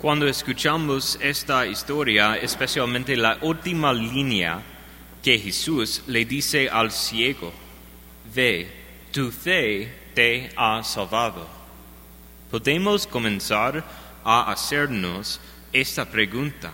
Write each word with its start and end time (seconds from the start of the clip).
Cuando 0.00 0.26
escuchamos 0.26 1.18
esta 1.20 1.66
historia, 1.66 2.34
especialmente 2.36 3.14
la 3.18 3.36
última 3.42 3.92
línea 3.92 4.62
que 5.22 5.38
Jesús 5.38 6.04
le 6.06 6.24
dice 6.24 6.70
al 6.70 6.90
ciego, 6.90 7.52
ve, 8.34 8.66
tu 9.12 9.30
fe 9.30 9.94
te 10.14 10.52
ha 10.56 10.82
salvado. 10.84 11.46
Podemos 12.50 13.06
comenzar 13.06 13.84
a 14.24 14.50
hacernos 14.50 15.38
esta 15.70 16.06
pregunta. 16.06 16.72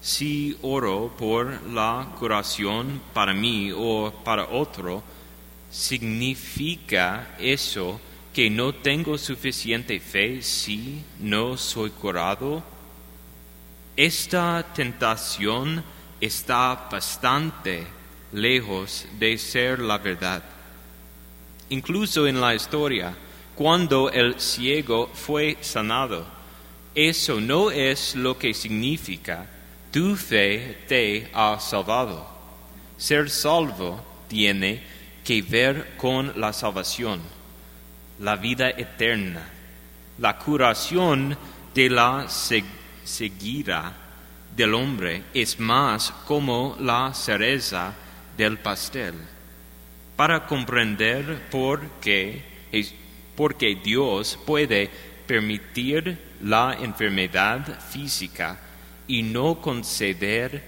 Si 0.00 0.58
oro 0.62 1.14
por 1.16 1.62
la 1.68 2.08
curación 2.18 3.00
para 3.14 3.32
mí 3.32 3.70
o 3.72 4.12
para 4.24 4.46
otro, 4.46 5.04
¿significa 5.70 7.36
eso 7.38 8.00
que 8.32 8.48
no 8.48 8.74
tengo 8.74 9.18
suficiente 9.18 10.00
fe 10.00 10.42
si 10.42 11.04
no 11.20 11.56
soy 11.56 11.90
curado? 11.90 12.62
Esta 13.96 14.64
tentación 14.74 15.84
está 16.20 16.88
bastante 16.90 17.86
lejos 18.32 19.06
de 19.18 19.36
ser 19.36 19.80
la 19.80 19.98
verdad. 19.98 20.42
Incluso 21.68 22.26
en 22.26 22.40
la 22.40 22.54
historia, 22.54 23.14
cuando 23.54 24.10
el 24.10 24.40
ciego 24.40 25.10
fue 25.12 25.58
sanado, 25.60 26.26
eso 26.94 27.40
no 27.40 27.70
es 27.70 28.14
lo 28.14 28.38
que 28.38 28.54
significa 28.54 29.46
tu 29.90 30.16
fe 30.16 30.78
te 30.88 31.30
ha 31.34 31.58
salvado. 31.60 32.26
Ser 32.96 33.28
salvo 33.28 34.00
tiene 34.26 34.82
que 35.22 35.42
ver 35.42 35.96
con 35.98 36.32
la 36.40 36.52
salvación, 36.52 37.20
la 38.22 38.36
vida 38.36 38.70
eterna, 38.70 39.42
la 40.18 40.38
curación 40.38 41.36
de 41.74 41.90
la 41.90 42.26
ceguera 42.28 43.92
del 44.54 44.74
hombre 44.74 45.24
es 45.34 45.58
más 45.58 46.12
como 46.26 46.76
la 46.78 47.12
cereza 47.14 47.92
del 48.36 48.58
pastel. 48.58 49.14
Para 50.14 50.46
comprender 50.46 51.48
por 51.50 51.80
qué, 52.00 52.42
porque 53.34 53.74
Dios 53.82 54.38
puede 54.46 54.88
permitir 55.26 56.16
la 56.42 56.76
enfermedad 56.80 57.80
física 57.80 58.58
y 59.08 59.24
no 59.24 59.60
conceder 59.60 60.62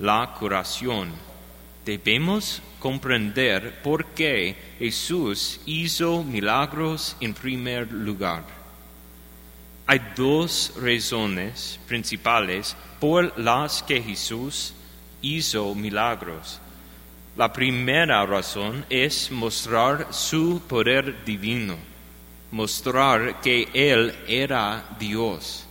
la 0.00 0.34
curación. 0.36 1.25
Debemos 1.86 2.60
comprender 2.80 3.80
por 3.82 4.06
qué 4.06 4.56
Jesús 4.78 5.60
hizo 5.64 6.22
milagros 6.24 7.16
en 7.20 7.32
primer 7.32 7.90
lugar. 7.92 8.44
Hay 9.86 10.00
dos 10.16 10.74
razones 10.78 11.80
principales 11.86 12.76
por 13.00 13.38
las 13.38 13.84
que 13.84 14.02
Jesús 14.02 14.74
hizo 15.22 15.74
milagros. 15.74 16.60
La 17.36 17.52
primera 17.52 18.26
razón 18.26 18.84
es 18.90 19.30
mostrar 19.30 20.08
su 20.10 20.60
poder 20.68 21.24
divino, 21.24 21.76
mostrar 22.50 23.40
que 23.40 23.68
Él 23.72 24.12
era 24.26 24.84
Dios 24.98 25.66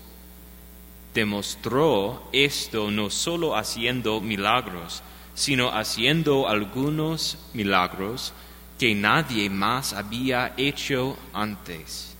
demostró 1.15 2.27
esto 2.33 2.91
no 2.91 3.09
solo 3.09 3.55
haciendo 3.55 4.19
milagros, 4.21 5.01
sino 5.35 5.69
haciendo 5.69 6.47
algunos 6.47 7.37
milagros 7.53 8.33
que 8.79 8.95
nadie 8.95 9.49
más 9.49 9.93
había 9.93 10.53
hecho 10.57 11.17
antes. 11.33 12.15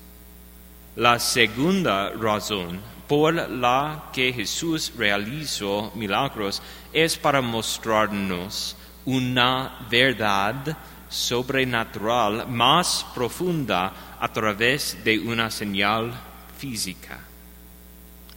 La 0.96 1.20
segunda 1.20 2.12
razón 2.12 2.80
por 3.08 3.34
la 3.34 4.10
que 4.14 4.34
Jesús 4.34 4.94
realizó 4.98 5.92
milagros 5.96 6.62
es 6.94 7.18
para 7.18 7.42
mostrarnos 7.42 8.76
una 9.06 9.88
verdad 9.90 10.78
sobrenatural 11.09 12.48
más 12.48 13.06
profunda 13.14 14.18
a 14.20 14.28
través 14.31 14.98
de 15.04 15.20
una 15.20 15.52
señal 15.52 16.12
física. 16.58 17.20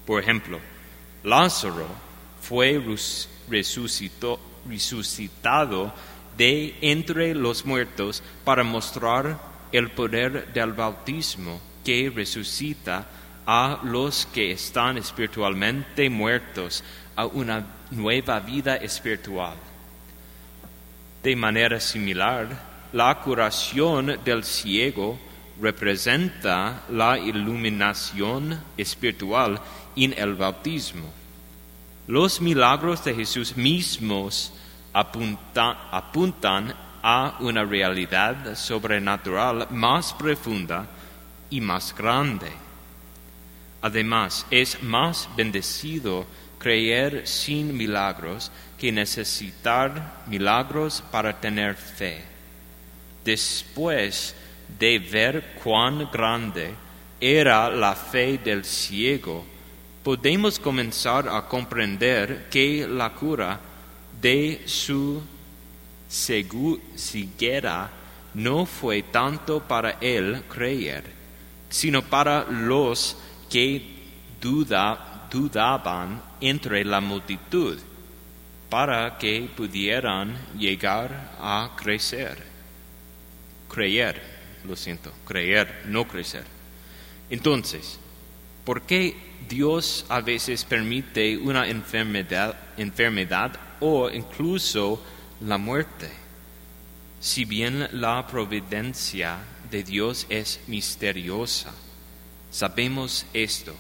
Por 0.04 0.22
ejemplo, 0.22 0.60
Lázaro 1.24 1.86
fue 2.40 2.78
resucitado 4.68 5.92
de 6.36 6.76
entre 6.80 7.34
los 7.34 7.64
muertos 7.64 8.22
para 8.44 8.62
mostrar 8.62 9.38
el 9.72 9.90
poder 9.90 10.52
del 10.52 10.72
bautismo 10.72 11.60
que 11.84 12.10
resucita 12.14 13.06
a 13.46 13.80
los 13.82 14.26
que 14.26 14.52
están 14.52 14.98
espiritualmente 14.98 16.08
muertos 16.10 16.84
a 17.16 17.26
una 17.26 17.64
nueva 17.90 18.40
vida 18.40 18.76
espiritual. 18.76 19.56
De 21.22 21.34
manera 21.34 21.80
similar, 21.80 22.46
la 22.92 23.14
curación 23.20 24.20
del 24.24 24.44
ciego 24.44 25.18
representa 25.60 26.84
la 26.90 27.18
iluminación 27.18 28.60
espiritual 28.76 29.60
en 29.96 30.14
el 30.16 30.34
bautismo. 30.34 31.17
Los 32.08 32.40
milagros 32.40 33.04
de 33.04 33.14
Jesús 33.14 33.54
mismos 33.54 34.50
apuntan 34.94 36.74
a 37.02 37.36
una 37.40 37.62
realidad 37.64 38.56
sobrenatural 38.56 39.66
más 39.68 40.14
profunda 40.14 40.86
y 41.50 41.60
más 41.60 41.94
grande. 41.94 42.50
Además, 43.82 44.46
es 44.50 44.82
más 44.82 45.28
bendecido 45.36 46.24
creer 46.58 47.26
sin 47.26 47.76
milagros 47.76 48.50
que 48.78 48.90
necesitar 48.90 50.24
milagros 50.28 51.04
para 51.12 51.38
tener 51.38 51.74
fe. 51.74 52.24
Después 53.22 54.34
de 54.78 54.98
ver 54.98 55.58
cuán 55.62 56.10
grande 56.10 56.74
era 57.20 57.68
la 57.68 57.94
fe 57.94 58.38
del 58.38 58.64
ciego, 58.64 59.44
podemos 60.08 60.58
comenzar 60.58 61.28
a 61.28 61.46
comprender 61.46 62.46
que 62.48 62.88
la 62.88 63.12
cura 63.12 63.60
de 64.18 64.62
su 64.64 65.20
ceguera 66.08 67.90
no 68.32 68.64
fue 68.64 69.02
tanto 69.02 69.60
para 69.60 69.98
él 70.00 70.44
creer, 70.48 71.04
sino 71.68 72.00
para 72.00 72.44
los 72.44 73.18
que 73.50 73.84
dudaban 74.40 76.22
entre 76.40 76.86
la 76.86 77.02
multitud, 77.02 77.76
para 78.70 79.18
que 79.18 79.50
pudieran 79.54 80.38
llegar 80.58 81.36
a 81.38 81.72
crecer. 81.76 82.42
Creer, 83.68 84.22
lo 84.64 84.74
siento, 84.74 85.12
creer, 85.26 85.82
no 85.84 86.08
crecer. 86.08 86.44
Entonces, 87.28 88.00
¿por 88.68 88.82
qué 88.82 89.16
Dios 89.48 90.04
a 90.10 90.20
veces 90.20 90.62
permite 90.62 91.38
una 91.38 91.66
enfermedad, 91.70 92.54
enfermedad 92.76 93.52
o 93.80 94.10
incluso 94.10 95.02
la 95.40 95.56
muerte. 95.56 96.10
Si 97.18 97.46
bien 97.46 97.88
la 97.92 98.26
providencia 98.26 99.38
de 99.70 99.82
Dios 99.82 100.26
es 100.28 100.60
misteriosa, 100.66 101.72
sabemos 102.50 103.24
esto. 103.32 103.74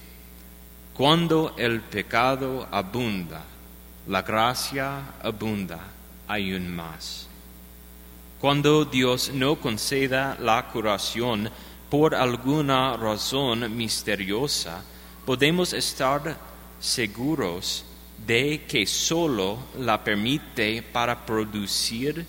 Cuando 0.94 1.54
el 1.58 1.82
pecado 1.82 2.66
abunda, 2.70 3.44
la 4.06 4.22
gracia 4.22 5.16
abunda 5.22 5.80
aún 6.26 6.74
más. 6.74 7.28
Cuando 8.40 8.86
Dios 8.86 9.32
no 9.34 9.56
conceda 9.56 10.38
la 10.40 10.66
curación 10.72 11.50
por 11.90 12.14
alguna 12.14 12.96
razón 12.96 13.76
misteriosa, 13.76 14.82
podemos 15.24 15.72
estar 15.72 16.36
seguros 16.80 17.84
de 18.26 18.64
que 18.68 18.86
solo 18.86 19.58
la 19.78 20.02
permite 20.02 20.82
para 20.82 21.24
producir 21.24 22.26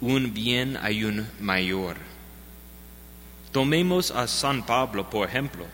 un 0.00 0.32
bien 0.32 0.76
aún 0.76 1.26
mayor. 1.40 1.96
Tomemos 3.52 4.10
a 4.10 4.26
San 4.26 4.64
Pablo, 4.64 5.08
por 5.08 5.28
ejemplo. 5.28 5.64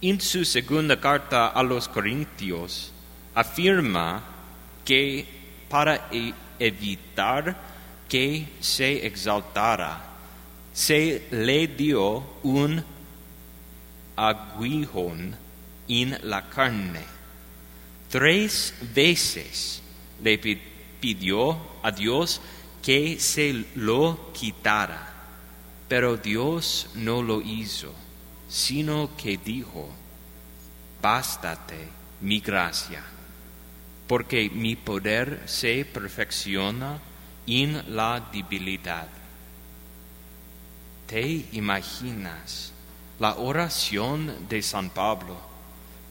En 0.00 0.20
su 0.20 0.44
segunda 0.44 1.00
carta 1.00 1.48
a 1.48 1.62
los 1.62 1.88
Corintios 1.88 2.92
afirma 3.34 4.22
que 4.84 5.26
para 5.68 6.08
e-, 6.12 6.34
evitar 6.58 7.56
que 8.08 8.46
se 8.60 9.06
exaltara, 9.06 10.13
se 10.74 11.28
le 11.30 11.68
dio 11.68 12.24
un 12.42 12.84
aguijón 14.16 15.36
en 15.86 16.18
la 16.22 16.50
carne. 16.50 17.00
Tres 18.10 18.74
veces 18.92 19.80
le 20.20 20.36
pidió 21.00 21.58
a 21.82 21.92
Dios 21.92 22.40
que 22.82 23.20
se 23.20 23.64
lo 23.76 24.32
quitara, 24.32 25.12
pero 25.88 26.16
Dios 26.16 26.88
no 26.96 27.22
lo 27.22 27.40
hizo, 27.40 27.94
sino 28.48 29.16
que 29.16 29.36
dijo, 29.36 29.88
bástate 31.00 31.88
mi 32.20 32.40
gracia, 32.40 33.04
porque 34.08 34.50
mi 34.50 34.74
poder 34.74 35.42
se 35.46 35.84
perfecciona 35.84 36.98
en 37.46 37.94
la 37.94 38.28
debilidad. 38.32 39.23
¿Te 41.06 41.44
imaginas 41.52 42.72
la 43.20 43.36
oración 43.36 44.48
de 44.48 44.62
San 44.62 44.88
Pablo, 44.88 45.36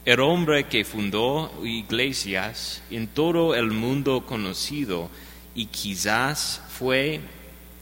el 0.04 0.20
hombre 0.20 0.68
que 0.68 0.84
fundó 0.84 1.52
iglesias 1.64 2.80
en 2.92 3.08
todo 3.08 3.56
el 3.56 3.72
mundo 3.72 4.24
conocido 4.24 5.10
y 5.52 5.66
quizás 5.66 6.62
fue 6.78 7.20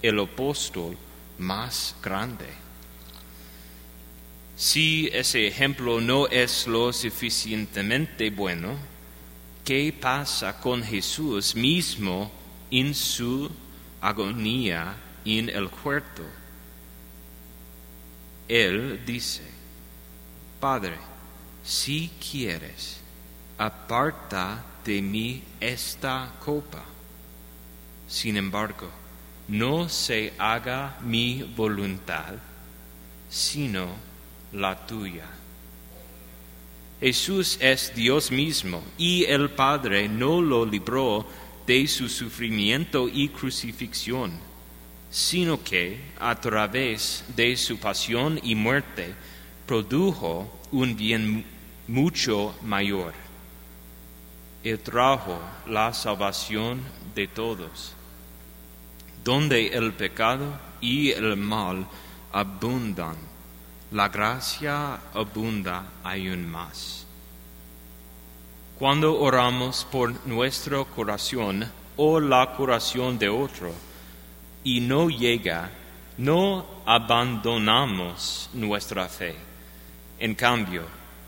el 0.01 0.21
apóstol 0.21 0.97
más 1.37 1.95
grande? 2.03 2.47
Si 4.57 5.11
ese 5.13 5.47
ejemplo 5.47 6.01
no 6.01 6.29
es 6.29 6.67
lo 6.67 6.95
suficientemente 6.95 8.31
bueno, 8.31 8.79
¿qué 9.67 9.95
pasa 10.01 10.59
con 10.59 10.83
Jesús 10.83 11.55
mismo 11.55 12.33
en 12.71 12.95
su 12.95 13.51
agonía 14.01 14.97
en 15.27 15.51
el 15.51 15.69
huerto? 15.85 16.23
Él 18.53 19.01
dice, 19.07 19.41
Padre, 20.61 20.99
si 21.65 22.11
quieres, 22.21 23.01
aparta 23.57 24.63
de 24.85 25.01
mí 25.01 25.43
esta 25.59 26.31
copa. 26.45 26.85
Sin 28.07 28.37
embargo, 28.37 28.91
no 29.49 29.89
se 29.89 30.35
haga 30.37 30.99
mi 31.01 31.43
voluntad, 31.57 32.35
sino 33.31 33.87
la 34.53 34.87
tuya. 34.87 35.31
Jesús 37.01 37.57
es 37.59 37.95
Dios 37.95 38.31
mismo 38.31 38.83
y 38.99 39.25
el 39.25 39.49
Padre 39.49 40.11
no 40.11 40.43
lo 40.43 40.67
libró 40.67 41.27
de 41.67 41.87
su 41.89 42.07
sufrimiento 42.07 43.09
y 43.09 43.31
crucifixión, 43.31 44.39
sino 45.13 45.63
que 45.63 46.01
a 46.19 46.35
través 46.41 47.25
de 47.37 47.57
su 47.57 47.79
pasión 47.79 48.41
y 48.43 48.57
muerte 48.57 49.15
produjo 49.67 50.51
un 50.73 50.97
bien 50.97 51.45
mucho 51.87 52.57
mayor. 52.63 53.13
Él 54.65 54.81
trajo 54.81 55.39
la 55.69 55.93
salvación 55.93 56.81
de 57.15 57.29
todos, 57.29 57.95
donde 59.23 59.69
el 59.69 59.93
pecado 59.93 60.59
y 60.81 61.11
el 61.11 61.37
mal 61.37 61.87
abundan 62.33 63.17
la 63.93 64.09
gracia 64.09 64.99
abunda 65.13 65.85
aún 66.03 66.51
más. 66.51 67.07
Cuando 68.79 69.21
oramos 69.21 69.87
por 69.93 70.27
nuestra 70.27 70.83
curación 70.85 71.71
o 71.99 72.19
la 72.19 72.55
curación 72.57 73.19
de 73.19 73.29
otro 73.29 73.71
y 74.65 74.81
no 74.81 75.09
llega, 75.09 75.71
no 76.19 76.67
abandonamos 76.87 78.51
nuestra 78.53 79.09
fe. 79.09 79.35
En 80.19 80.35
cambio, 80.35 80.85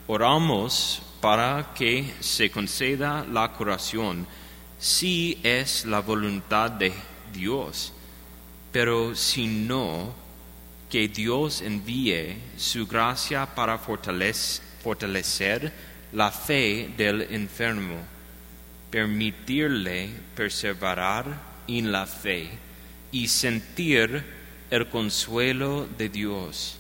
oramos 0.07 1.03
para 1.21 1.73
que 1.75 2.15
se 2.21 2.51
conceda 2.51 3.25
la 3.25 3.51
curación 3.53 4.27
si 4.79 5.41
es 5.43 5.85
la 5.87 6.01
voluntad 6.01 6.71
de 6.71 6.93
Dios, 7.33 7.93
pero 8.71 9.15
si 9.15 9.47
no, 9.47 10.15
que 10.91 11.09
Dios 11.09 11.63
envíe 11.63 12.37
su 12.57 12.87
gracia 12.87 13.47
para 13.47 13.79
fortalecer 13.79 15.73
la 16.13 16.31
fe 16.31 16.93
del 16.97 17.23
enfermo, 17.23 17.97
permitirle 18.91 20.11
perseverar 20.37 21.25
en 21.67 21.91
la 21.91 22.07
fe 22.07 22.51
y 23.15 23.29
sentir 23.29 24.25
el 24.71 24.89
consuelo 24.89 25.87
de 25.97 26.09
Dios, 26.09 26.79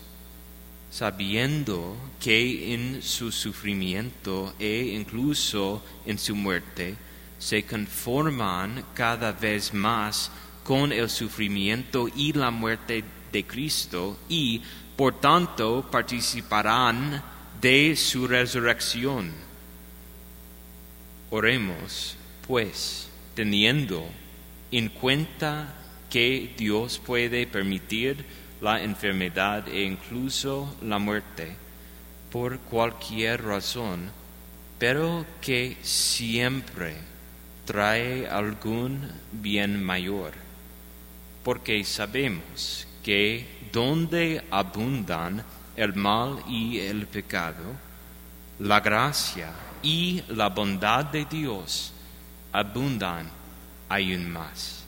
sabiendo 0.91 1.97
que 2.19 2.75
en 2.75 3.01
su 3.05 3.31
sufrimiento 3.31 4.53
e 4.59 4.97
incluso 4.97 5.81
en 6.05 6.19
su 6.19 6.35
muerte 6.35 6.97
se 7.39 7.63
conforman 7.63 8.85
cada 8.95 9.31
vez 9.31 9.73
más 9.73 10.33
con 10.65 10.91
el 10.91 11.09
sufrimiento 11.09 12.09
y 12.17 12.33
la 12.33 12.51
muerte 12.51 13.05
de 13.31 13.45
Cristo 13.45 14.19
y 14.29 14.61
por 14.97 15.21
tanto 15.21 15.89
participarán 15.89 17.23
de 17.61 17.95
su 17.95 18.27
resurrección. 18.27 19.31
Oremos, 21.31 22.17
pues, 22.45 23.09
teniendo 23.37 24.05
en 24.73 24.89
cuenta 24.89 25.81
que 26.15 26.55
Dios 26.57 27.01
puede 27.05 27.45
permitir 27.45 28.25
la 28.61 28.81
enfermedad 28.81 29.67
e 29.67 29.83
incluso 29.83 30.77
la 30.81 31.01
muerte 31.01 31.57
por 32.31 32.61
cualquier 32.61 33.43
razón, 33.43 34.13
pero 34.79 35.27
que 35.41 35.77
siempre 35.83 36.95
trae 37.65 38.29
algún 38.29 39.11
bien 39.33 39.83
mayor, 39.83 40.35
porque 41.43 41.83
sabemos 41.83 42.87
que 43.03 43.49
donde 43.73 44.45
abundan 44.53 45.43
el 45.75 45.97
mal 45.97 46.45
y 46.47 46.79
el 46.79 47.09
pecado, 47.09 47.75
la 48.61 48.79
gracia 48.79 49.51
y 49.83 50.23
la 50.29 50.49
bondad 50.49 51.07
de 51.07 51.25
Dios 51.25 51.93
abundan 52.53 53.29
aún 53.89 54.31
más. 54.31 54.84